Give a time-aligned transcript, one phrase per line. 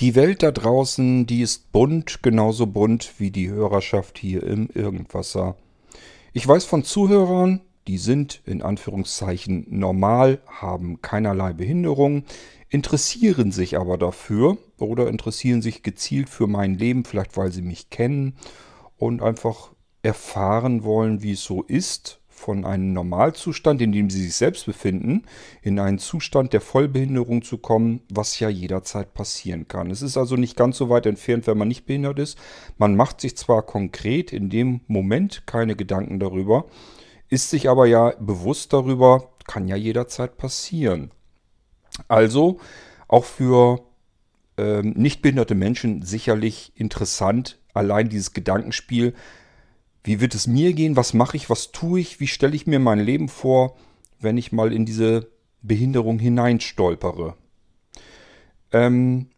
[0.00, 5.56] Die Welt da draußen, die ist bunt, genauso bunt wie die Hörerschaft hier im Irgendwasser.
[6.32, 12.22] Ich weiß von Zuhörern, die sind in Anführungszeichen normal, haben keinerlei Behinderung,
[12.68, 17.90] interessieren sich aber dafür oder interessieren sich gezielt für mein Leben, vielleicht weil sie mich
[17.90, 18.36] kennen
[18.98, 19.72] und einfach
[20.02, 25.24] erfahren wollen, wie es so ist von einem Normalzustand, in dem sie sich selbst befinden,
[25.60, 29.90] in einen Zustand der Vollbehinderung zu kommen, was ja jederzeit passieren kann.
[29.90, 32.38] Es ist also nicht ganz so weit entfernt, wenn man nicht behindert ist.
[32.78, 36.66] Man macht sich zwar konkret in dem Moment keine Gedanken darüber,
[37.28, 41.10] ist sich aber ja bewusst darüber, kann ja jederzeit passieren.
[42.06, 42.60] Also
[43.08, 43.80] auch für
[44.56, 49.14] ähm, nicht behinderte Menschen sicherlich interessant, allein dieses Gedankenspiel,
[50.04, 50.96] wie wird es mir gehen?
[50.96, 51.50] Was mache ich?
[51.50, 52.20] Was tue ich?
[52.20, 53.76] Wie stelle ich mir mein Leben vor,
[54.20, 55.28] wenn ich mal in diese
[55.62, 57.36] Behinderung hineinstolpere?
[58.72, 59.28] Ähm,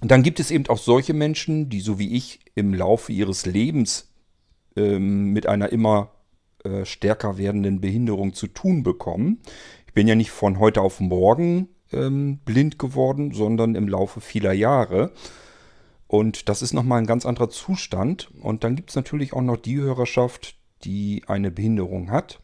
[0.00, 4.10] dann gibt es eben auch solche Menschen, die so wie ich im Laufe ihres Lebens
[4.76, 6.12] ähm, mit einer immer
[6.64, 9.40] äh, stärker werdenden Behinderung zu tun bekommen.
[9.86, 14.52] Ich bin ja nicht von heute auf morgen ähm, blind geworden, sondern im Laufe vieler
[14.52, 15.12] Jahre.
[16.10, 18.32] Und das ist nochmal ein ganz anderer Zustand.
[18.42, 22.40] Und dann gibt es natürlich auch noch die Hörerschaft, die eine Behinderung hat.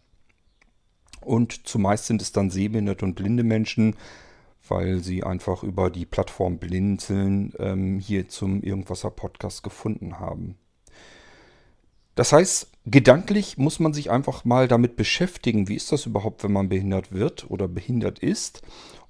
[1.20, 3.96] Und zumeist sind es dann sehbehinderte und blinde Menschen,
[4.68, 10.54] weil sie einfach über die Plattform Blinzeln ähm, hier zum Irgendwasser Podcast gefunden haben.
[12.14, 16.52] Das heißt, gedanklich muss man sich einfach mal damit beschäftigen, wie ist das überhaupt, wenn
[16.52, 18.62] man behindert wird oder behindert ist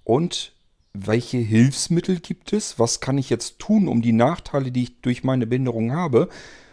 [0.02, 0.55] und
[1.04, 2.78] welche Hilfsmittel gibt es?
[2.78, 6.28] Was kann ich jetzt tun, um die Nachteile, die ich durch meine Behinderung habe,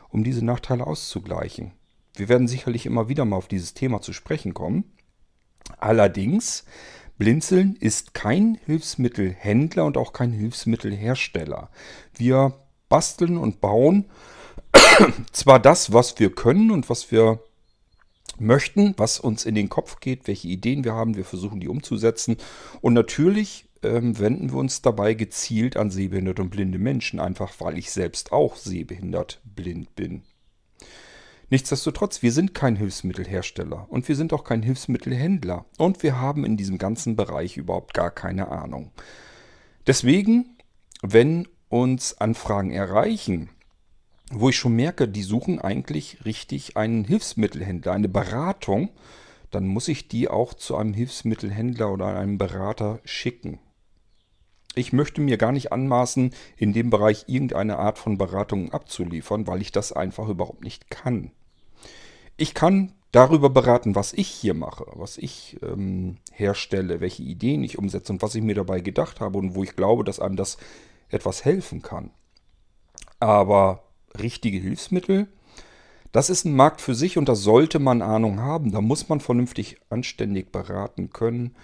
[0.09, 1.71] um diese Nachteile auszugleichen?
[2.15, 4.85] Wir werden sicherlich immer wieder mal auf dieses Thema zu sprechen kommen.
[5.79, 6.65] Allerdings,
[7.17, 11.69] Blinzeln ist kein Hilfsmittelhändler und auch kein Hilfsmittelhersteller.
[12.15, 12.53] Wir
[12.89, 14.05] basteln und bauen
[15.31, 17.39] zwar das, was wir können und was wir
[18.39, 22.37] möchten, was uns in den Kopf geht, welche Ideen wir haben, wir versuchen die umzusetzen.
[22.81, 27.77] Und natürlich ähm, wenden wir uns dabei gezielt an sehbehinderte und blinde Menschen, einfach weil
[27.77, 30.23] ich selbst auch sehbehindert blind bin.
[31.49, 36.57] Nichtsdestotrotz, wir sind kein Hilfsmittelhersteller und wir sind auch kein Hilfsmittelhändler und wir haben in
[36.57, 38.91] diesem ganzen Bereich überhaupt gar keine Ahnung.
[39.85, 40.57] Deswegen,
[41.01, 43.49] wenn uns Anfragen erreichen,
[44.31, 48.89] wo ich schon merke, die suchen eigentlich richtig einen Hilfsmittelhändler, eine Beratung,
[49.51, 53.59] dann muss ich die auch zu einem Hilfsmittelhändler oder einem Berater schicken.
[54.75, 59.61] Ich möchte mir gar nicht anmaßen, in dem Bereich irgendeine Art von Beratung abzuliefern, weil
[59.61, 61.31] ich das einfach überhaupt nicht kann.
[62.37, 67.77] Ich kann darüber beraten, was ich hier mache, was ich ähm, herstelle, welche Ideen ich
[67.77, 70.57] umsetze und was ich mir dabei gedacht habe und wo ich glaube, dass einem das
[71.09, 72.09] etwas helfen kann.
[73.19, 73.83] Aber
[74.19, 75.27] richtige Hilfsmittel,
[76.11, 78.71] das ist ein Markt für sich und da sollte man Ahnung haben.
[78.71, 81.55] Da muss man vernünftig anständig beraten können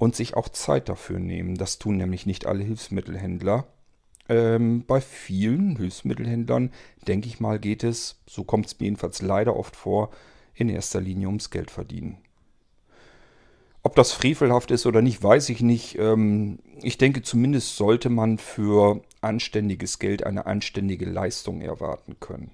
[0.00, 1.56] und sich auch Zeit dafür nehmen.
[1.56, 3.66] Das tun nämlich nicht alle Hilfsmittelhändler.
[4.30, 6.72] Ähm, bei vielen Hilfsmittelhändlern,
[7.06, 10.10] denke ich mal, geht es, so kommt es mir jedenfalls leider oft vor,
[10.54, 12.16] in erster Linie ums Geld verdienen.
[13.82, 15.98] Ob das frevelhaft ist oder nicht, weiß ich nicht.
[15.98, 22.52] Ähm, ich denke, zumindest sollte man für anständiges Geld eine anständige Leistung erwarten können.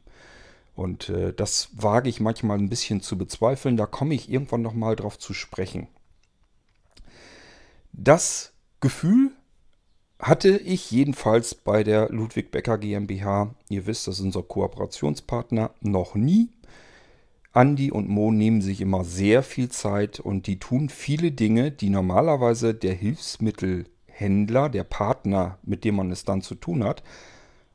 [0.75, 3.77] Und äh, das wage ich manchmal ein bisschen zu bezweifeln.
[3.77, 5.87] Da komme ich irgendwann nochmal drauf zu sprechen.
[7.99, 9.31] Das Gefühl
[10.19, 16.15] hatte ich jedenfalls bei der Ludwig Becker GmbH, ihr wisst, das ist unser Kooperationspartner, noch
[16.15, 16.51] nie.
[17.55, 21.89] Andi und Mo nehmen sich immer sehr viel Zeit und die tun viele Dinge, die
[21.89, 27.03] normalerweise der Hilfsmittelhändler, der Partner, mit dem man es dann zu tun hat,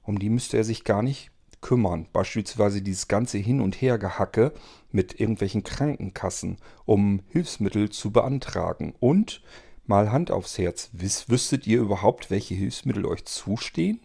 [0.04, 2.06] um die müsste er sich gar nicht kümmern.
[2.14, 4.54] Beispielsweise dieses ganze Hin- und Hergehacke
[4.92, 8.94] mit irgendwelchen Krankenkassen, um Hilfsmittel zu beantragen.
[9.00, 9.42] Und
[9.86, 10.90] Mal Hand aufs Herz.
[10.94, 14.00] Wiss, wüsstet ihr überhaupt, welche Hilfsmittel euch zustehen?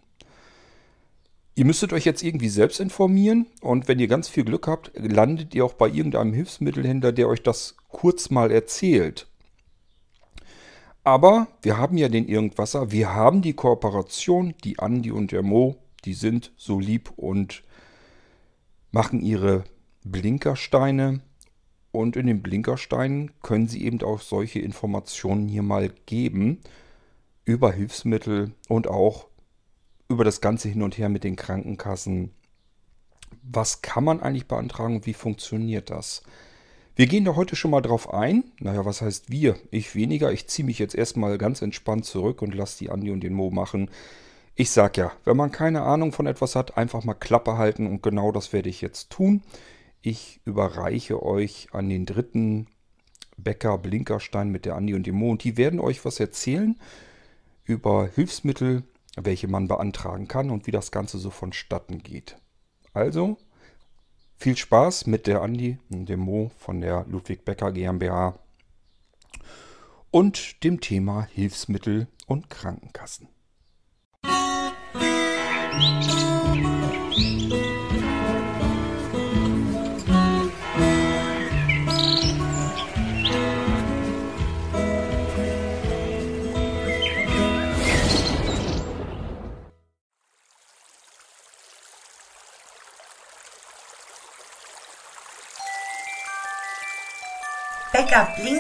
[1.55, 5.55] Ihr müsstet euch jetzt irgendwie selbst informieren und wenn ihr ganz viel Glück habt, landet
[5.55, 9.27] ihr auch bei irgendeinem Hilfsmittelhändler, der euch das kurz mal erzählt.
[11.03, 15.77] Aber wir haben ja den Irgendwasser, wir haben die Kooperation, die Andi und der Mo,
[16.05, 17.63] die sind so lieb und
[18.91, 19.65] machen ihre
[20.05, 21.21] Blinkersteine
[21.93, 26.61] und in den Blinkersteinen können Sie eben auch solche Informationen hier mal geben
[27.45, 29.29] über Hilfsmittel und auch
[30.09, 32.31] über das ganze Hin und Her mit den Krankenkassen.
[33.43, 36.23] Was kann man eigentlich beantragen und wie funktioniert das?
[36.97, 38.45] Wir gehen da heute schon mal drauf ein.
[38.59, 39.57] Naja, was heißt wir?
[39.71, 40.33] Ich weniger.
[40.33, 43.51] Ich ziehe mich jetzt erstmal ganz entspannt zurück und lasse die Andi und den Mo
[43.51, 43.91] machen.
[44.55, 48.03] Ich sag ja, wenn man keine Ahnung von etwas hat, einfach mal Klappe halten und
[48.03, 49.43] genau das werde ich jetzt tun.
[50.03, 52.69] Ich überreiche euch an den dritten
[53.37, 56.79] Bäcker Blinkerstein mit der Andi und dem Mo und die werden euch was erzählen
[57.65, 58.85] über Hilfsmittel,
[59.17, 62.37] welche man beantragen kann und wie das Ganze so vonstatten geht.
[62.93, 63.37] Also,
[64.37, 68.39] viel Spaß mit der Andi und dem Mo von der Ludwig Becker GmbH
[70.11, 73.29] und dem Thema Hilfsmittel und Krankenkassen.
[74.23, 76.26] Bäcker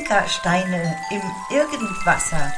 [0.06, 2.52] Blinkersteine im Irgendwasser.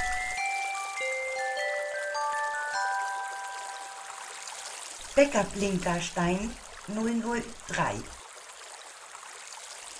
[5.14, 6.54] Bäcker Blinkerstein
[6.88, 8.02] 003.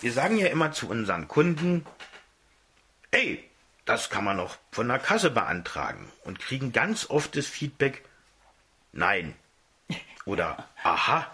[0.03, 1.87] Wir sagen ja immer zu unseren Kunden,
[3.13, 3.49] ey,
[3.87, 8.05] das kann man noch von der Kasse beantragen und kriegen ganz oft das Feedback,
[8.93, 9.35] nein
[10.27, 11.27] oder aha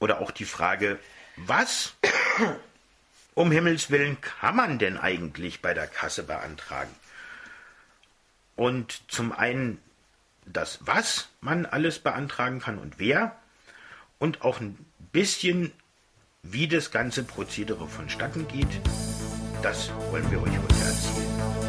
[0.00, 0.98] oder auch die Frage,
[1.36, 1.94] was
[3.34, 6.90] um Himmels willen kann man denn eigentlich bei der Kasse beantragen?
[8.56, 9.78] Und zum einen
[10.44, 13.36] das, was man alles beantragen kann und wer
[14.18, 14.78] und auch ein
[15.12, 15.72] bisschen,
[16.42, 18.80] wie das ganze Prozedere vonstatten geht,
[19.62, 21.61] das wollen wir euch heute erzählen.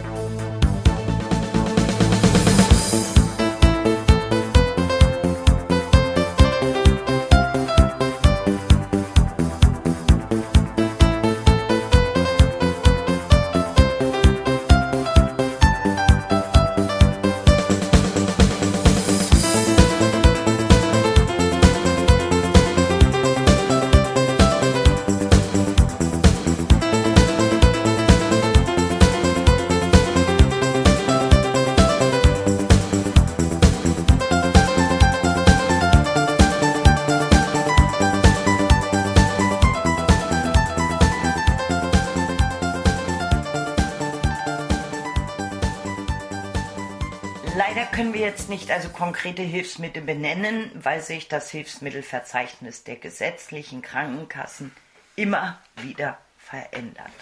[48.84, 54.76] Also konkrete Hilfsmittel benennen, weil sich das Hilfsmittelverzeichnis der gesetzlichen Krankenkassen
[55.16, 57.14] immer wieder verändert.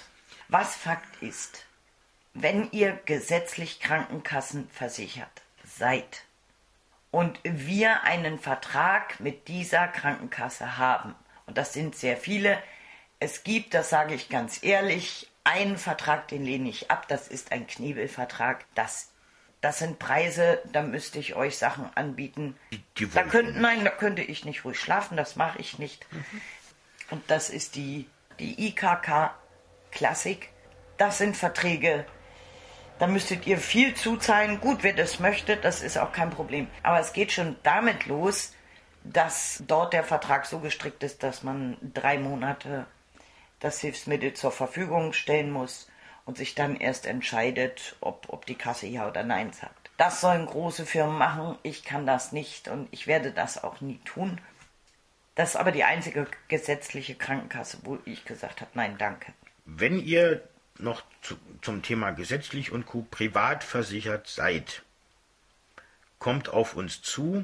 [0.47, 1.67] Was Fakt ist,
[2.33, 6.23] wenn ihr gesetzlich Krankenkassenversichert seid
[7.11, 11.13] und wir einen Vertrag mit dieser Krankenkasse haben,
[11.45, 12.57] und das sind sehr viele,
[13.19, 17.51] es gibt, das sage ich ganz ehrlich, einen Vertrag, den lehne ich ab, das ist
[17.51, 19.10] ein Knebelvertrag, das
[19.61, 22.57] das sind Preise, da müsste ich euch Sachen anbieten.
[22.71, 26.07] Die, die da wir nein, da könnte ich nicht ruhig schlafen, das mache ich nicht.
[27.11, 28.07] Und das ist die,
[28.39, 29.35] die IKK
[29.91, 30.49] Klassik.
[30.97, 32.05] Das sind Verträge,
[32.97, 34.59] da müsstet ihr viel zuzahlen.
[34.61, 36.67] Gut, wer das möchte, das ist auch kein Problem.
[36.83, 38.53] Aber es geht schon damit los,
[39.03, 42.85] dass dort der Vertrag so gestrickt ist, dass man drei Monate
[43.59, 45.90] das Hilfsmittel zur Verfügung stellen muss
[46.31, 49.89] und sich dann erst entscheidet, ob, ob die Kasse ja oder nein sagt.
[49.97, 53.99] Das sollen große Firmen machen, ich kann das nicht und ich werde das auch nie
[54.05, 54.39] tun.
[55.35, 59.33] Das ist aber die einzige gesetzliche Krankenkasse, wo ich gesagt habe, nein, danke.
[59.65, 60.41] Wenn ihr
[60.77, 63.05] noch zu, zum Thema gesetzlich und Co.
[63.11, 64.83] privat versichert seid,
[66.17, 67.43] kommt auf uns zu.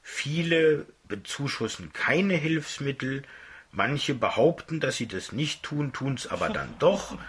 [0.00, 3.24] Viele bezuschussen keine Hilfsmittel.
[3.72, 7.18] Manche behaupten, dass sie das nicht tun, tun es aber dann doch.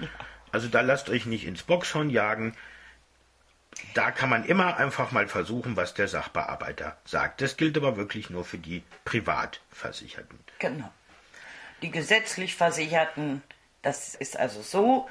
[0.51, 2.55] Also da lasst euch nicht ins Boxhorn jagen.
[3.93, 7.41] Da kann man immer einfach mal versuchen, was der Sachbearbeiter sagt.
[7.41, 10.39] Das gilt aber wirklich nur für die Privatversicherten.
[10.59, 10.91] Genau.
[11.81, 13.43] Die gesetzlich Versicherten,
[13.83, 15.07] das ist also so,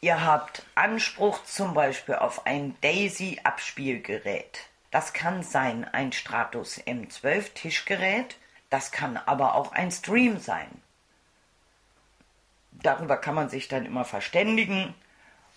[0.00, 4.60] ihr habt Anspruch zum Beispiel auf ein Daisy-Abspielgerät.
[4.92, 8.36] Das kann sein ein Stratus M12 Tischgerät,
[8.70, 10.68] das kann aber auch ein Stream sein.
[12.84, 14.94] Darüber kann man sich dann immer verständigen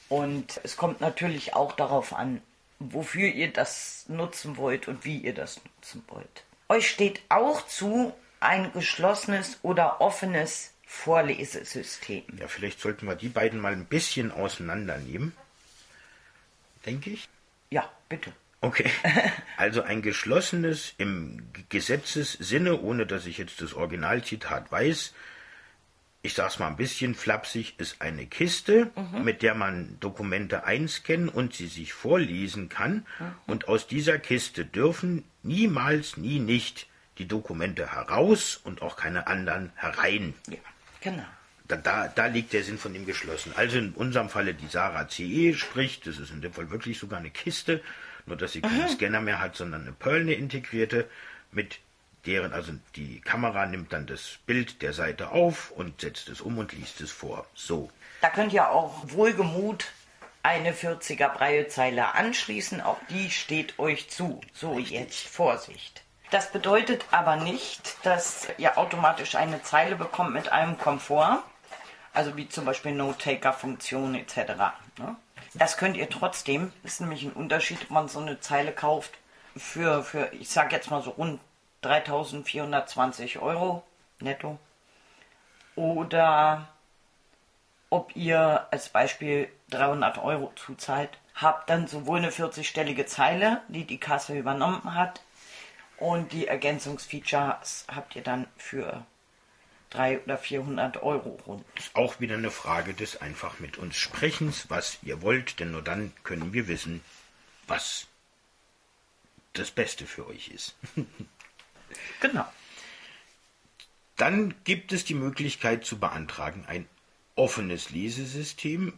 [0.08, 2.42] und es kommt natürlich auch darauf an,
[2.80, 6.46] wofür ihr das nutzen wollt und wie ihr das nutzen wollt.
[6.70, 12.24] Euch steht auch zu ein geschlossenes oder offenes Vorlesesystem.
[12.40, 15.34] Ja, vielleicht sollten wir die beiden mal ein bisschen auseinandernehmen.
[16.86, 17.28] Denke ich.
[17.70, 18.32] Ja, bitte.
[18.62, 18.90] Okay.
[19.58, 25.14] Also ein geschlossenes im Gesetzessinne, ohne dass ich jetzt das Originalzitat weiß,
[26.28, 29.24] ich sag's mal ein bisschen flapsig, ist eine Kiste, mhm.
[29.24, 33.06] mit der man Dokumente einscannen und sie sich vorlesen kann.
[33.20, 33.26] Mhm.
[33.48, 39.72] Und aus dieser Kiste dürfen niemals, nie nicht die Dokumente heraus und auch keine anderen
[39.76, 40.34] herein.
[40.50, 40.58] Ja,
[41.00, 41.26] genau.
[41.70, 43.54] Da, da, da liegt der Sinn von dem geschlossen.
[43.56, 47.20] Also in unserem Falle die Sarah CE, sprich, das ist in dem Fall wirklich sogar
[47.20, 47.82] eine Kiste,
[48.26, 48.90] nur dass sie keinen mhm.
[48.90, 51.10] Scanner mehr hat, sondern eine Pearl, eine integrierte,
[51.54, 51.80] mit
[52.26, 56.58] deren, also die Kamera nimmt dann das Bild der Seite auf und setzt es um
[56.58, 57.46] und liest es vor.
[57.54, 57.90] So.
[58.22, 59.88] Da könnt ihr auch wohlgemut
[60.44, 62.82] eine 40er Breilzeile anschließen.
[62.82, 64.42] Auch die steht euch zu.
[64.54, 64.98] So, Richtig.
[65.00, 66.04] jetzt Vorsicht.
[66.32, 71.44] Das bedeutet aber nicht, dass ihr automatisch eine Zeile bekommt mit einem Komfort.
[72.14, 74.38] Also wie zum Beispiel Note-Taker-Funktion etc.
[74.98, 75.16] Ne?
[75.54, 76.74] Das könnt ihr trotzdem.
[76.84, 79.12] Ist nämlich ein Unterschied, ob man so eine Zeile kauft
[79.56, 81.40] für, für ich sag jetzt mal so rund
[81.82, 83.84] 3420 Euro
[84.20, 84.58] netto.
[85.76, 86.68] Oder
[87.90, 94.00] ob ihr als Beispiel 300 Euro zuzahlt, habt dann sowohl eine 40-stellige Zeile, die die
[94.00, 95.22] Kasse übernommen hat,
[95.98, 99.06] und die Ergänzungsfeatures habt ihr dann für
[99.90, 101.66] 300 oder 400 Euro rund.
[101.76, 105.82] Ist auch wieder eine Frage des einfach mit uns Sprechens, was ihr wollt, denn nur
[105.82, 107.04] dann können wir wissen,
[107.66, 108.08] was
[109.54, 110.76] das Beste für euch ist.
[112.20, 112.46] Genau.
[114.16, 116.88] Dann gibt es die Möglichkeit zu beantragen ein
[117.36, 118.94] offenes Lesesystem.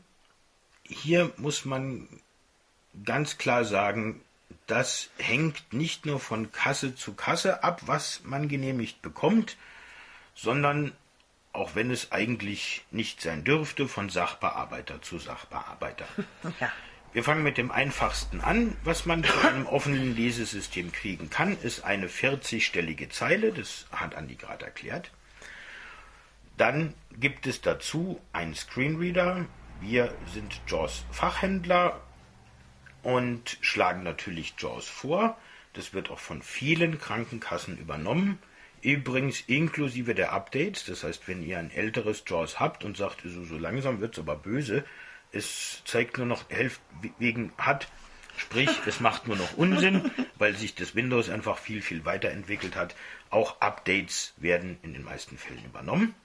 [0.84, 2.08] Hier muss man
[3.04, 4.22] ganz klar sagen,
[4.66, 9.58] das hängt nicht nur von Kasse zu Kasse ab, was man genehmigt bekommt,
[10.34, 10.94] sondern,
[11.52, 16.08] auch wenn es eigentlich nicht sein dürfte, von Sachbearbeiter zu Sachbearbeiter.
[16.60, 16.72] Ja.
[17.12, 18.76] Wir fangen mit dem einfachsten an.
[18.84, 23.52] Was man zu einem offenen Lesesystem kriegen kann, ist eine 40-stellige Zeile.
[23.52, 25.10] Das hat Andi gerade erklärt.
[26.56, 29.48] Dann gibt es dazu einen Screenreader.
[29.82, 32.00] Wir sind JAWS Fachhändler
[33.02, 35.36] und schlagen natürlich JAWS vor.
[35.74, 38.38] Das wird auch von vielen Krankenkassen übernommen.
[38.82, 40.86] Übrigens inklusive der Updates.
[40.86, 44.20] Das heißt, wenn ihr ein älteres JAWS habt und sagt, so, so langsam wird es
[44.20, 44.86] aber böse,
[45.32, 46.82] es zeigt nur noch Hälfte
[47.18, 47.88] wegen hat,
[48.38, 52.96] sprich, es macht nur noch Unsinn, weil sich das Windows einfach viel, viel weiterentwickelt hat.
[53.30, 56.16] Auch Updates werden in den meisten Fällen übernommen.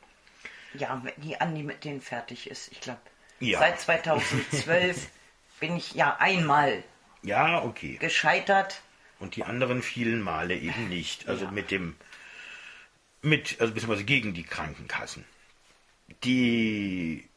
[0.74, 3.00] Ja, wenn die Andi mit denen fertig ist, ich glaube,
[3.40, 3.58] ja.
[3.58, 5.08] seit 2012
[5.60, 6.82] bin ich ja einmal
[7.22, 7.96] ja, okay.
[7.96, 8.80] gescheitert.
[9.20, 11.28] Und die anderen vielen Male eben nicht.
[11.28, 11.50] Also ja.
[11.50, 11.96] mit dem,
[13.22, 15.24] mit, also beziehungsweise gegen die Krankenkassen.
[16.24, 17.28] Die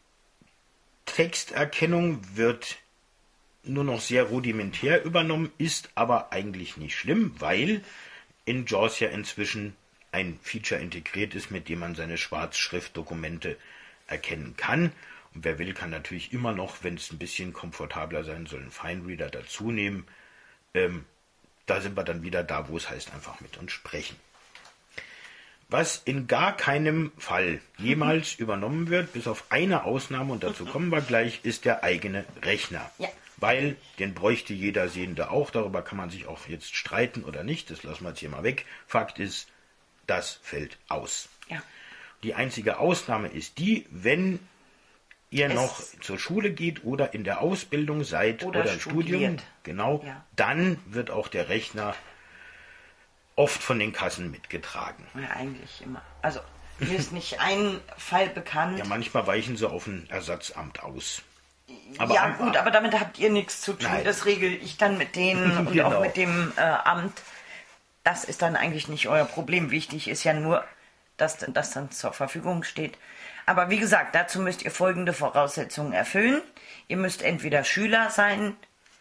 [1.08, 2.78] Texterkennung wird
[3.64, 7.84] nur noch sehr rudimentär übernommen, ist aber eigentlich nicht schlimm, weil
[8.46, 9.76] in JAWS ja inzwischen
[10.12, 13.58] ein Feature integriert ist, mit dem man seine Schwarzschriftdokumente
[14.08, 14.94] erkennen kann.
[15.34, 18.72] Und wer will, kann natürlich immer noch, wenn es ein bisschen komfortabler sein soll, einen
[18.72, 20.08] Finereader dazu nehmen.
[20.74, 21.06] Ähm,
[21.66, 24.16] da sind wir dann wieder da, wo es heißt, einfach mit uns sprechen.
[25.70, 30.90] Was in gar keinem Fall jemals übernommen wird, bis auf eine Ausnahme, und dazu kommen
[30.90, 32.90] wir gleich, ist der eigene Rechner.
[32.98, 33.10] Ja.
[33.40, 35.52] Weil den bräuchte jeder Sehende auch.
[35.52, 37.70] Darüber kann man sich auch jetzt streiten oder nicht.
[37.70, 38.66] Das lassen wir jetzt hier mal weg.
[38.88, 39.48] Fakt ist,
[40.08, 41.30] das fällt aus.
[41.48, 41.62] Ja.
[42.24, 44.40] Die einzige Ausnahme ist die, wenn
[45.30, 49.38] ihr es noch zur Schule geht oder in der Ausbildung seid oder, oder im Studium,
[49.64, 50.26] genau, ja.
[50.36, 51.96] dann wird auch der Rechner
[53.38, 55.06] oft von den Kassen mitgetragen.
[55.16, 56.02] Ja, eigentlich immer.
[56.22, 56.42] Also
[56.80, 58.80] mir ist nicht ein Fall bekannt.
[58.80, 61.22] Ja, manchmal weichen sie auf ein Ersatzamt aus.
[61.98, 63.90] Aber ja, gut, aber damit habt ihr nichts zu tun.
[63.90, 64.04] Nein.
[64.04, 65.94] Das regel ich dann mit denen und genau.
[65.94, 67.22] auch mit dem äh, Amt.
[68.04, 69.72] Das ist dann eigentlich nicht euer Problem.
[69.72, 70.64] Wichtig ist ja nur,
[71.18, 72.98] dass das dann zur Verfügung steht.
[73.46, 76.42] Aber wie gesagt, dazu müsst ihr folgende Voraussetzungen erfüllen.
[76.88, 78.56] Ihr müsst entweder Schüler sein,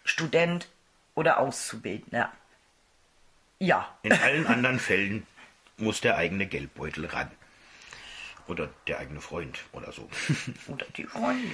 [0.05, 0.69] Student
[1.15, 2.31] oder Auszubildender.
[3.59, 3.97] Ja.
[4.03, 5.27] In allen anderen Fällen
[5.79, 7.31] muss der eigene Geldbeutel ran.
[8.49, 10.09] Oder der eigene Freund oder so.
[10.69, 11.49] Oder die Freunde.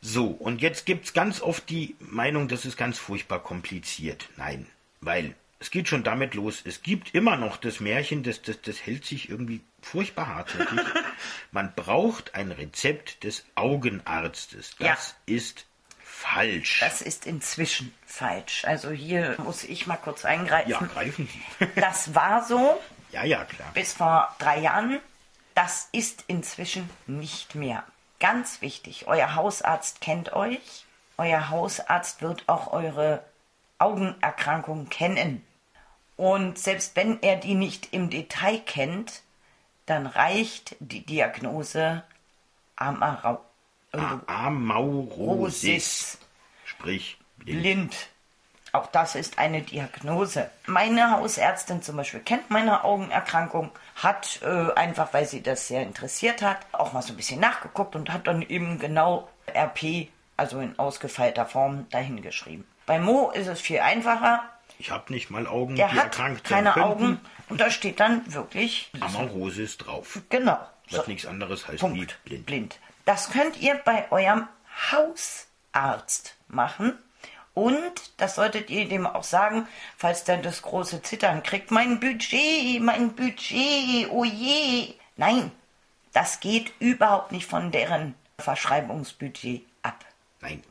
[0.00, 4.28] So, und jetzt gibt es ganz oft die Meinung, das ist ganz furchtbar kompliziert.
[4.36, 4.66] Nein,
[5.00, 8.84] weil es geht schon damit los, es gibt immer noch das Märchen, das, das, das
[8.84, 10.80] hält sich irgendwie furchtbar hartnäckig.
[11.52, 14.76] Man braucht ein Rezept des Augenarztes.
[14.78, 15.34] Das ja.
[15.34, 15.66] ist
[16.14, 16.80] falsch.
[16.80, 18.64] Das ist inzwischen falsch.
[18.64, 20.70] Also hier muss ich mal kurz eingreifen.
[20.70, 21.28] Ja, greifen
[21.76, 22.80] das war so.
[23.12, 23.70] Ja, ja, klar.
[23.74, 25.00] Bis vor drei Jahren.
[25.54, 27.84] Das ist inzwischen nicht mehr.
[28.20, 30.86] Ganz wichtig, euer Hausarzt kennt euch.
[31.16, 33.24] Euer Hausarzt wird auch eure
[33.78, 35.44] Augenerkrankung kennen.
[36.16, 39.22] Und selbst wenn er die nicht im Detail kennt,
[39.86, 42.02] dann reicht die Diagnose
[42.76, 43.44] Amarau.
[44.26, 46.18] Amaurosis.
[46.64, 47.62] Sprich, blind.
[47.62, 47.96] blind.
[48.72, 50.50] Auch das ist eine Diagnose.
[50.66, 56.42] Meine Hausärztin zum Beispiel kennt meine Augenerkrankung, hat äh, einfach, weil sie das sehr interessiert
[56.42, 60.76] hat, auch mal so ein bisschen nachgeguckt und hat dann eben genau RP, also in
[60.78, 62.66] ausgefeilter Form, dahingeschrieben.
[62.86, 64.42] Bei Mo ist es viel einfacher.
[64.80, 66.88] Ich habe nicht mal Augen, Der die hat erkrankt keine könnten.
[66.88, 70.20] Augen und da steht dann wirklich Amaurosis drauf.
[70.30, 70.58] genau.
[70.90, 71.96] Was nichts anderes heißt Punkt.
[72.24, 72.46] wie blind.
[72.46, 72.78] blind.
[73.04, 74.48] Das könnt ihr bei eurem
[74.90, 76.98] Hausarzt machen.
[77.52, 81.70] Und das solltet ihr dem auch sagen, falls der das große Zittern kriegt.
[81.70, 84.94] Mein Budget, mein Budget, oh je.
[85.16, 85.52] Nein,
[86.12, 90.04] das geht überhaupt nicht von deren Verschreibungsbudget ab.
[90.40, 90.64] Nein,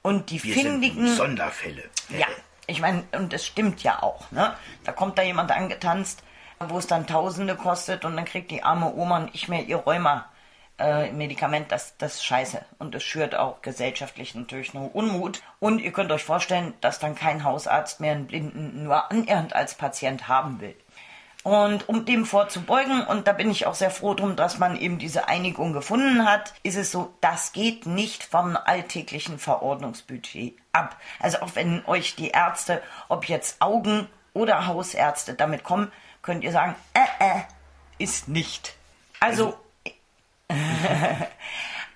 [0.00, 1.06] Und die wir findigen.
[1.08, 1.82] sind Sonderfälle.
[2.08, 2.26] Ja,
[2.66, 4.56] ich meine, und es stimmt ja auch, ne?
[4.84, 6.22] Da kommt da jemand angetanzt,
[6.58, 10.30] wo es dann Tausende kostet und dann kriegt die arme Oma nicht mehr ihr Rheuma.
[10.78, 12.64] Äh, Medikament, das, das ist scheiße.
[12.78, 15.42] Und es schürt auch gesellschaftlich natürlich nur Unmut.
[15.60, 19.74] Und ihr könnt euch vorstellen, dass dann kein Hausarzt mehr einen Blinden nur annähernd als
[19.76, 20.74] Patient haben will.
[21.44, 24.98] Und um dem vorzubeugen, und da bin ich auch sehr froh drum, dass man eben
[24.98, 30.96] diese Einigung gefunden hat, ist es so, das geht nicht vom alltäglichen Verordnungsbudget ab.
[31.20, 36.52] Also auch wenn euch die Ärzte, ob jetzt Augen- oder Hausärzte damit kommen, könnt ihr
[36.52, 37.42] sagen, äh, äh,
[37.98, 38.74] ist nicht.
[39.20, 39.54] Also,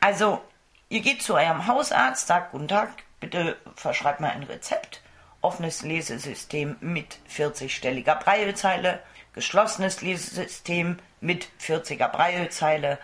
[0.00, 0.40] also,
[0.88, 2.90] ihr geht zu eurem Hausarzt, sagt, guten Tag,
[3.20, 5.02] bitte verschreibt mir ein Rezept.
[5.40, 9.00] Offenes Lesesystem mit 40-stelliger Braillezeile,
[9.34, 12.98] geschlossenes Lesesystem mit 40er Braillezeile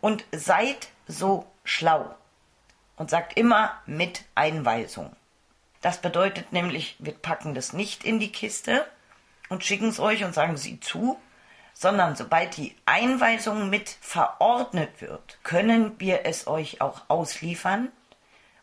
[0.00, 2.14] und seid so schlau
[2.96, 5.14] und sagt immer mit Einweisung.
[5.82, 8.86] Das bedeutet nämlich, wir packen das nicht in die Kiste
[9.48, 11.18] und schicken es euch und sagen sie zu,
[11.78, 17.92] sondern sobald die Einweisung mit verordnet wird, können wir es euch auch ausliefern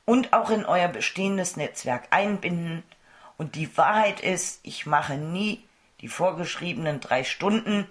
[0.03, 2.82] und auch in euer bestehendes Netzwerk einbinden.
[3.38, 5.63] Und die Wahrheit ist, ich mache nie
[6.01, 7.88] die vorgeschriebenen drei Stunden.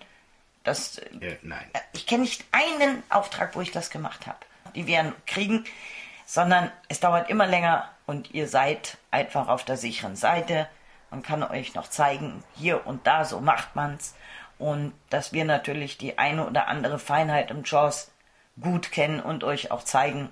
[0.65, 1.71] Das, Äh, nein.
[1.93, 4.39] ich kenne nicht einen Auftrag, wo ich das gemacht habe.
[4.75, 5.65] Die werden kriegen,
[6.27, 10.69] sondern es dauert immer länger und ihr seid einfach auf der sicheren Seite.
[11.11, 14.17] Man kann euch noch zeigen, hier und da, so macht man's.
[14.63, 18.13] Und dass wir natürlich die eine oder andere Feinheit im Jaws
[18.61, 20.29] gut kennen und euch auch zeigen,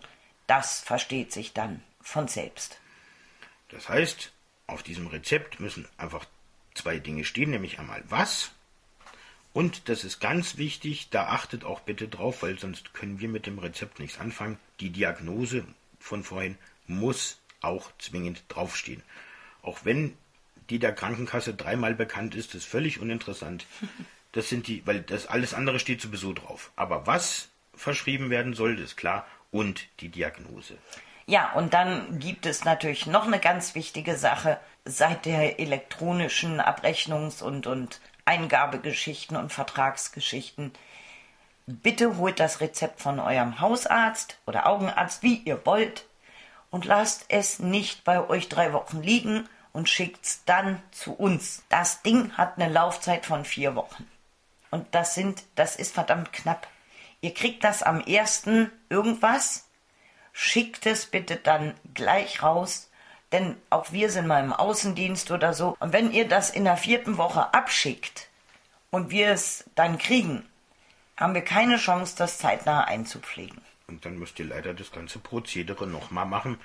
[0.46, 2.78] das versteht sich dann von selbst.
[3.70, 4.30] Das heißt,
[4.68, 6.26] auf diesem Rezept müssen einfach
[6.74, 8.52] zwei Dinge stehen, nämlich einmal was.
[9.52, 13.46] Und das ist ganz wichtig, da achtet auch bitte drauf, weil sonst können wir mit
[13.46, 14.60] dem Rezept nichts anfangen.
[14.78, 15.64] Die Diagnose
[15.98, 19.02] von vorhin muss auch zwingend draufstehen.
[19.62, 20.16] Auch wenn
[20.68, 23.66] die der Krankenkasse dreimal bekannt ist, ist völlig uninteressant.
[24.32, 26.72] Das sind die, weil das alles andere steht sowieso drauf.
[26.76, 29.26] Aber was verschrieben werden soll, ist klar.
[29.50, 30.78] Und die Diagnose.
[31.26, 34.58] Ja, und dann gibt es natürlich noch eine ganz wichtige Sache.
[34.84, 40.72] Seit der elektronischen Abrechnungs- und, und Eingabegeschichten und Vertragsgeschichten,
[41.66, 46.06] bitte holt das Rezept von eurem Hausarzt oder Augenarzt, wie ihr wollt,
[46.70, 51.64] und lasst es nicht bei euch drei Wochen liegen und schickt's dann zu uns.
[51.68, 54.06] Das Ding hat eine Laufzeit von vier Wochen.
[54.70, 56.68] Und das sind, das ist verdammt knapp.
[57.20, 59.68] Ihr kriegt das am ersten irgendwas,
[60.32, 62.90] schickt es bitte dann gleich raus,
[63.32, 65.76] denn auch wir sind mal im Außendienst oder so.
[65.80, 68.28] Und wenn ihr das in der vierten Woche abschickt
[68.90, 70.44] und wir es dann kriegen,
[71.16, 73.60] haben wir keine Chance, das zeitnah einzupflegen.
[73.86, 76.58] Und dann müsst ihr leider das ganze Prozedere nochmal machen,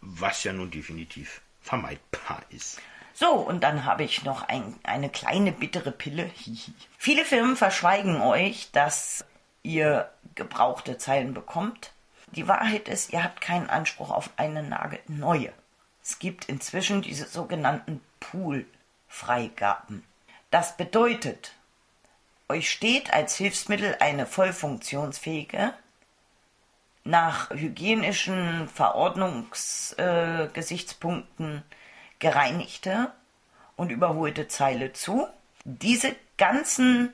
[0.00, 2.80] was ja nun definitiv vermeidbar ist.
[3.20, 6.30] So, und dann habe ich noch ein, eine kleine bittere Pille.
[6.98, 9.24] Viele Firmen verschweigen euch, dass
[9.64, 11.90] ihr gebrauchte Zeilen bekommt.
[12.30, 15.52] Die Wahrheit ist, ihr habt keinen Anspruch auf eine nagelneue.
[16.00, 20.04] Es gibt inzwischen diese sogenannten Pool-Freigaben.
[20.52, 21.54] Das bedeutet,
[22.48, 25.74] euch steht als Hilfsmittel eine voll funktionsfähige,
[27.02, 31.62] nach hygienischen Verordnungsgesichtspunkten äh,
[32.18, 33.12] gereinigte
[33.76, 35.26] und überholte Zeile zu.
[35.64, 37.12] Diese ganzen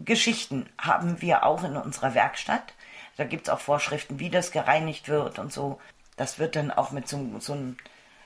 [0.00, 2.74] Geschichten haben wir auch in unserer Werkstatt.
[3.16, 5.80] Da gibt es auch Vorschriften, wie das gereinigt wird und so.
[6.16, 7.76] Das wird dann auch mit so, so einem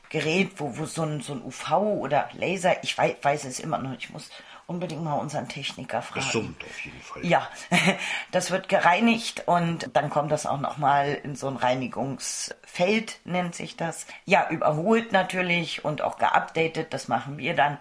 [0.08, 3.78] Gerät, wo, wo so, ein, so ein UV oder Laser, ich weiß, weiß es immer
[3.78, 4.30] noch ich muss
[4.66, 6.20] unbedingt mal unseren Techniker fragen.
[6.20, 7.24] Das summt auf jeden Fall.
[7.24, 7.48] Ja,
[8.31, 13.77] das wird gereinigt und dann kommt das auch nochmal in so ein Reinigungsfeld, nennt sich
[13.77, 14.07] das.
[14.24, 17.79] Ja, überholt natürlich und auch geupdatet, das machen wir dann.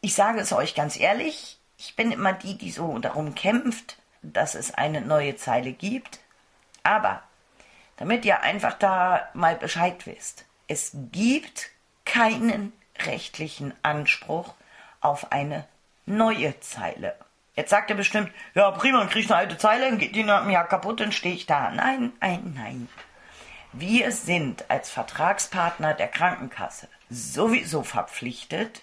[0.00, 4.54] Ich sage es euch ganz ehrlich, ich bin immer die, die so darum kämpft, dass
[4.54, 6.20] es eine neue Zeile gibt.
[6.82, 7.22] Aber
[7.96, 11.70] damit ihr einfach da mal Bescheid wisst, es gibt
[12.04, 12.72] keinen
[13.06, 14.54] rechtlichen Anspruch
[15.00, 15.66] auf eine
[16.10, 17.14] neue Zeile.
[17.56, 20.22] Jetzt sagt ihr bestimmt, ja prima, dann krieg ich eine alte Zeile, dann geht die
[20.22, 21.70] nach einem Jahr kaputt, dann stehe ich da.
[21.70, 22.88] Nein, nein, nein.
[23.72, 28.82] Wir sind als Vertragspartner der Krankenkasse sowieso verpflichtet,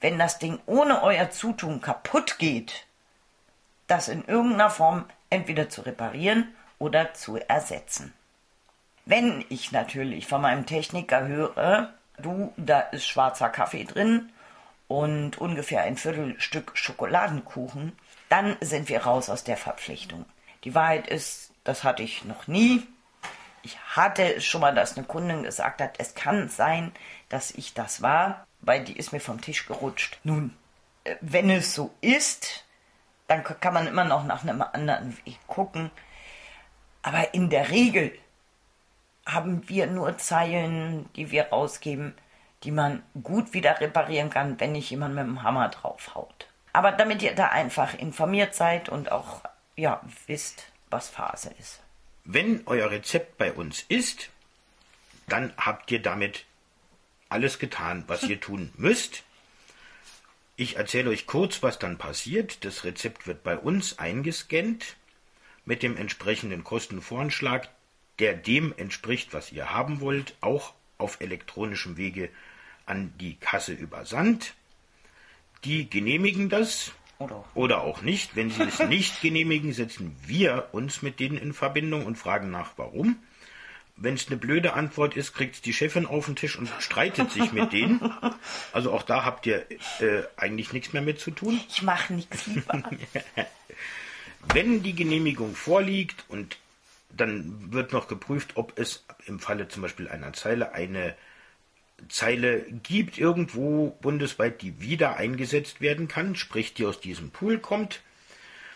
[0.00, 2.86] wenn das Ding ohne euer Zutun kaputt geht,
[3.86, 8.12] das in irgendeiner Form entweder zu reparieren oder zu ersetzen.
[9.04, 14.32] Wenn ich natürlich von meinem Techniker höre, du, da ist schwarzer Kaffee drin
[14.88, 17.92] und ungefähr ein Viertelstück Schokoladenkuchen,
[18.28, 20.24] dann sind wir raus aus der Verpflichtung.
[20.64, 22.86] Die Wahrheit ist, das hatte ich noch nie.
[23.62, 26.92] Ich hatte schon mal, dass eine Kundin gesagt hat, es kann sein,
[27.28, 30.18] dass ich das war, weil die ist mir vom Tisch gerutscht.
[30.22, 30.56] Nun,
[31.04, 32.64] äh, wenn es so ist,
[33.26, 35.90] dann kann man immer noch nach einem anderen Weg gucken.
[37.02, 38.16] Aber in der Regel
[39.24, 42.14] haben wir nur Zeilen, die wir rausgeben,
[42.64, 46.48] die man gut wieder reparieren kann, wenn nicht jemand mit dem Hammer draufhaut.
[46.72, 49.42] Aber damit ihr da einfach informiert seid und auch
[49.76, 51.80] ja, wisst, was Phase ist.
[52.24, 54.30] Wenn euer Rezept bei uns ist,
[55.28, 56.44] dann habt ihr damit
[57.28, 59.22] alles getan, was ihr tun müsst.
[60.56, 62.64] Ich erzähle euch kurz, was dann passiert.
[62.64, 64.96] Das Rezept wird bei uns eingescannt
[65.64, 67.68] mit dem entsprechenden Kostenvoranschlag,
[68.18, 72.30] der dem entspricht, was ihr haben wollt, auch auf elektronischem Wege
[72.86, 74.54] an die Kasse übersandt.
[75.64, 78.36] Die genehmigen das oder, oder auch nicht.
[78.36, 82.72] Wenn sie es nicht genehmigen, setzen wir uns mit denen in Verbindung und fragen nach,
[82.76, 83.16] warum.
[83.98, 87.52] Wenn es eine blöde Antwort ist, kriegt die Chefin auf den Tisch und streitet sich
[87.52, 88.12] mit denen.
[88.72, 89.64] Also auch da habt ihr
[90.00, 91.58] äh, eigentlich nichts mehr mit zu tun.
[91.70, 92.82] Ich mache nichts lieber.
[94.52, 96.58] Wenn die Genehmigung vorliegt und
[97.10, 101.16] dann wird noch geprüft, ob es im Falle zum Beispiel einer Zeile eine
[102.08, 108.02] Zeile gibt irgendwo bundesweit, die wieder eingesetzt werden kann, sprich die aus diesem Pool kommt.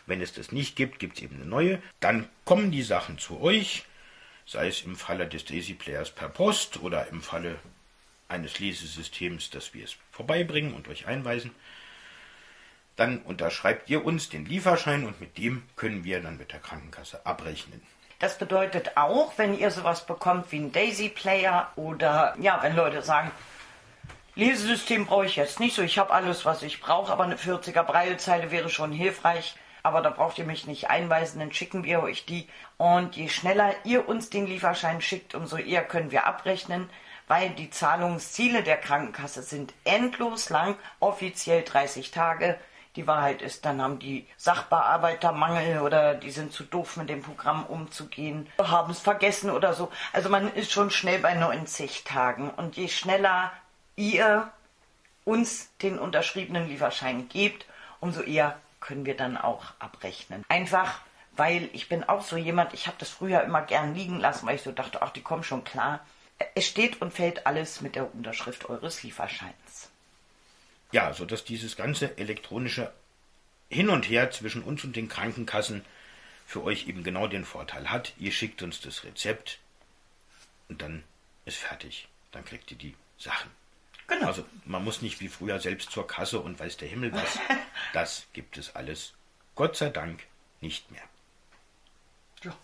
[0.07, 1.83] Wenn es das nicht gibt, gibt es eben eine neue.
[2.01, 3.85] Dann kommen die Sachen zu euch,
[4.47, 7.59] sei es im Falle des Daisy Players per Post oder im Falle
[8.27, 11.51] eines Lesesystems, dass wir es vorbeibringen und euch einweisen.
[12.97, 17.25] Dann unterschreibt ihr uns den Lieferschein und mit dem können wir dann mit der Krankenkasse
[17.27, 17.83] abrechnen.
[18.21, 23.03] Das bedeutet auch, wenn ihr sowas bekommt wie ein Daisy Player oder ja, wenn Leute
[23.03, 23.31] sagen,
[24.35, 27.83] Lesesystem brauche ich jetzt nicht so, ich habe alles, was ich brauche, aber eine 40er
[27.83, 29.57] Breilzeile wäre schon hilfreich.
[29.83, 32.47] Aber da braucht ihr mich nicht einweisen, dann schicken wir euch die.
[32.77, 36.91] Und je schneller ihr uns den Lieferschein schickt, umso eher können wir abrechnen,
[37.27, 42.59] weil die Zahlungsziele der Krankenkasse sind endlos lang, offiziell 30 Tage.
[42.97, 47.23] Die Wahrheit ist, dann haben die Sachbearbeiter Mangel oder die sind zu doof, mit dem
[47.23, 49.93] Programm umzugehen, haben es vergessen oder so.
[50.13, 52.51] Also man ist schon schnell bei 90 Tagen.
[52.51, 53.53] Und je schneller
[53.95, 54.51] ihr
[55.25, 57.67] uns den unterschriebenen Lieferschein gebt,
[58.01, 60.45] umso eher können wir dann auch abrechnen.
[60.49, 61.01] Einfach,
[61.37, 64.57] weil ich bin auch so jemand, ich habe das früher immer gern liegen lassen, weil
[64.57, 66.01] ich so dachte, ach, die kommen schon klar.
[66.55, 69.90] Es steht und fällt alles mit der Unterschrift eures Lieferscheins.
[70.93, 72.93] Ja, sodass dieses ganze elektronische
[73.69, 75.85] Hin und Her zwischen uns und den Krankenkassen
[76.47, 78.13] für euch eben genau den Vorteil hat.
[78.19, 79.59] Ihr schickt uns das Rezept
[80.69, 81.05] und dann
[81.45, 82.09] ist fertig.
[82.33, 83.51] Dann kriegt ihr die Sachen.
[84.09, 84.27] Genau.
[84.27, 87.39] Also man muss nicht wie früher selbst zur Kasse und weiß der Himmel was.
[87.93, 89.15] das gibt es alles,
[89.55, 90.25] Gott sei Dank,
[90.61, 91.03] nicht mehr.
[92.43, 92.57] Ja,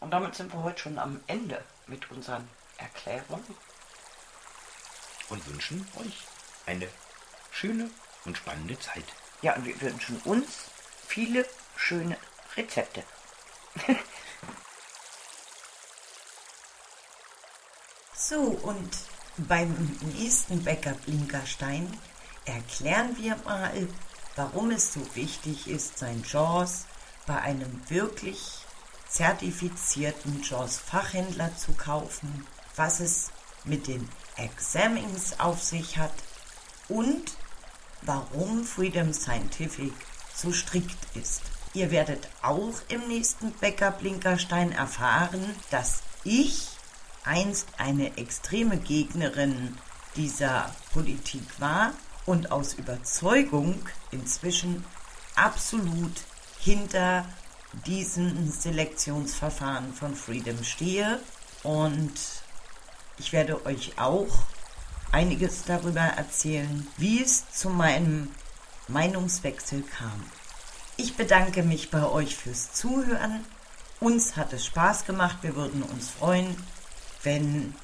[0.00, 2.48] und damit sind wir heute schon am Ende mit unseren
[2.78, 3.56] Erklärungen.
[5.28, 6.18] Und wünschen euch
[6.66, 6.86] eine
[7.56, 7.90] schöne
[8.24, 9.04] und spannende Zeit.
[9.40, 10.46] Ja, und wir wünschen uns
[11.06, 12.18] viele schöne
[12.56, 13.02] Rezepte.
[18.14, 18.98] so, und
[19.38, 21.98] beim nächsten Bäcker Blinkerstein
[22.44, 23.88] erklären wir mal,
[24.34, 26.84] warum es so wichtig ist, sein Jaws
[27.26, 28.66] bei einem wirklich
[29.08, 33.30] zertifizierten Jaws-Fachhändler zu kaufen, was es
[33.64, 36.12] mit den Examings auf sich hat
[36.88, 37.36] und
[38.02, 39.92] warum Freedom Scientific
[40.34, 41.42] so strikt ist.
[41.74, 46.68] Ihr werdet auch im nächsten Bäcker Blinkerstein erfahren, dass ich
[47.24, 49.76] einst eine extreme Gegnerin
[50.16, 51.92] dieser Politik war
[52.24, 53.78] und aus Überzeugung
[54.10, 54.84] inzwischen
[55.34, 56.14] absolut
[56.58, 57.26] hinter
[57.86, 61.20] diesen Selektionsverfahren von Freedom stehe
[61.62, 62.14] und
[63.18, 64.46] ich werde euch auch
[65.16, 68.30] einiges darüber erzählen, wie es zu meinem
[68.86, 70.22] Meinungswechsel kam.
[70.98, 73.42] Ich bedanke mich bei euch fürs Zuhören
[73.98, 75.38] Uns hat es Spaß gemacht.
[75.40, 76.54] Wir würden uns freuen,
[77.22, 77.74] wenn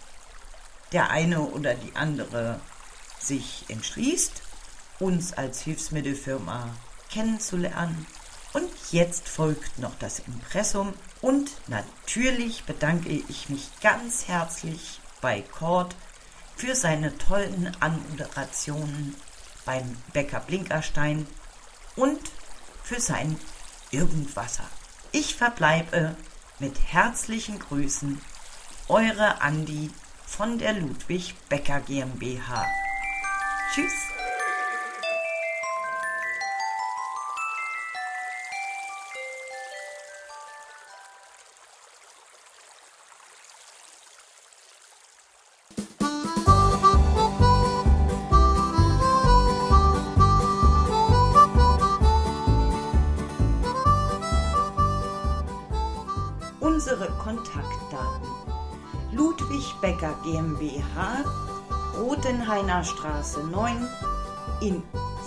[0.93, 2.61] der eine oder die andere
[3.19, 4.43] sich entschließt,
[4.99, 6.69] uns als Hilfsmittelfirma
[7.11, 8.07] kennenzulernen.
[8.53, 10.93] Und jetzt folgt noch das Impressum
[11.23, 15.97] und natürlich bedanke ich mich ganz herzlich bei Cord
[16.63, 19.17] für seine tollen Anmoderationen
[19.65, 21.27] beim Bäcker Blinkerstein
[21.97, 22.21] und
[22.85, 23.37] für sein
[23.91, 24.63] Irgendwasser.
[25.11, 26.15] Ich verbleibe
[26.61, 28.21] mit herzlichen Grüßen,
[28.87, 29.91] eure Andi
[30.25, 32.65] von der Ludwig Becker GmbH.
[33.75, 34.12] Tschüss.
[56.93, 58.29] Unsere Kontaktdaten.
[59.13, 61.25] Ludwig Becker GmbH,
[61.99, 63.89] Rotenhainer Straße 9
[64.61, 64.83] in